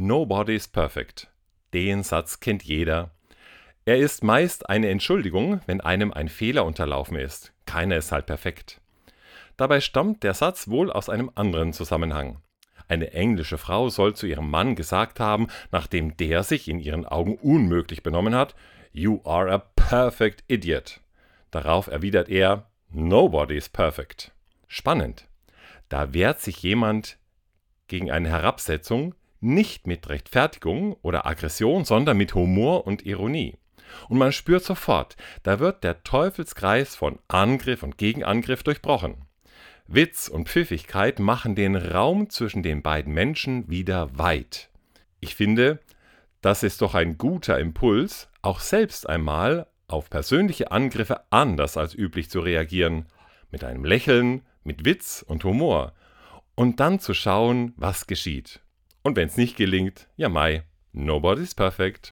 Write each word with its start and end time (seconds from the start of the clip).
Nobody's 0.00 0.68
perfect. 0.68 1.26
Den 1.74 2.04
Satz 2.04 2.38
kennt 2.38 2.62
jeder. 2.62 3.10
Er 3.84 3.96
ist 3.96 4.22
meist 4.22 4.70
eine 4.70 4.90
Entschuldigung, 4.90 5.60
wenn 5.66 5.80
einem 5.80 6.12
ein 6.12 6.28
Fehler 6.28 6.64
unterlaufen 6.64 7.16
ist. 7.16 7.52
Keiner 7.66 7.96
ist 7.96 8.12
halt 8.12 8.26
perfekt. 8.26 8.80
Dabei 9.56 9.80
stammt 9.80 10.22
der 10.22 10.34
Satz 10.34 10.68
wohl 10.68 10.92
aus 10.92 11.08
einem 11.08 11.32
anderen 11.34 11.72
Zusammenhang. 11.72 12.40
Eine 12.86 13.12
englische 13.12 13.58
Frau 13.58 13.88
soll 13.88 14.14
zu 14.14 14.26
ihrem 14.26 14.48
Mann 14.48 14.76
gesagt 14.76 15.18
haben, 15.18 15.48
nachdem 15.72 16.16
der 16.16 16.44
sich 16.44 16.68
in 16.68 16.78
ihren 16.78 17.04
Augen 17.04 17.34
unmöglich 17.34 18.04
benommen 18.04 18.36
hat, 18.36 18.54
You 18.92 19.20
are 19.24 19.52
a 19.52 19.58
perfect 19.58 20.44
idiot. 20.46 21.00
Darauf 21.50 21.88
erwidert 21.88 22.28
er, 22.28 22.70
Nobody 22.88 23.56
is 23.56 23.68
perfect. 23.68 24.30
Spannend. 24.68 25.26
Da 25.88 26.14
wehrt 26.14 26.40
sich 26.40 26.62
jemand 26.62 27.18
gegen 27.88 28.12
eine 28.12 28.28
Herabsetzung 28.28 29.16
nicht 29.40 29.86
mit 29.86 30.08
Rechtfertigung 30.08 30.96
oder 31.02 31.26
Aggression, 31.26 31.84
sondern 31.84 32.16
mit 32.16 32.34
Humor 32.34 32.86
und 32.86 33.06
Ironie. 33.06 33.56
Und 34.08 34.18
man 34.18 34.32
spürt 34.32 34.64
sofort, 34.64 35.16
da 35.42 35.60
wird 35.60 35.84
der 35.84 36.02
Teufelskreis 36.02 36.94
von 36.96 37.18
Angriff 37.28 37.82
und 37.82 37.98
Gegenangriff 37.98 38.62
durchbrochen. 38.62 39.24
Witz 39.86 40.28
und 40.28 40.48
Pfiffigkeit 40.48 41.18
machen 41.18 41.54
den 41.54 41.74
Raum 41.74 42.28
zwischen 42.28 42.62
den 42.62 42.82
beiden 42.82 43.14
Menschen 43.14 43.68
wieder 43.70 44.18
weit. 44.18 44.68
Ich 45.20 45.34
finde, 45.34 45.80
das 46.42 46.62
ist 46.62 46.82
doch 46.82 46.94
ein 46.94 47.16
guter 47.16 47.58
Impuls, 47.58 48.28
auch 48.42 48.60
selbst 48.60 49.08
einmal 49.08 49.66
auf 49.88 50.10
persönliche 50.10 50.70
Angriffe 50.70 51.22
anders 51.30 51.76
als 51.76 51.94
üblich 51.94 52.28
zu 52.28 52.40
reagieren, 52.40 53.06
mit 53.50 53.64
einem 53.64 53.84
Lächeln, 53.84 54.42
mit 54.62 54.84
Witz 54.84 55.24
und 55.26 55.42
Humor, 55.44 55.94
und 56.54 56.80
dann 56.80 57.00
zu 57.00 57.14
schauen, 57.14 57.72
was 57.76 58.06
geschieht. 58.06 58.60
Und 59.02 59.16
wenn 59.16 59.28
es 59.28 59.36
nicht 59.36 59.56
gelingt, 59.56 60.08
ja 60.16 60.28
mai, 60.28 60.64
nobody's 60.92 61.54
perfect. 61.54 62.06